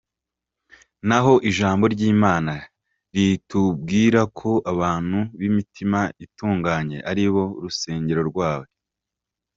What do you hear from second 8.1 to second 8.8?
rwayo.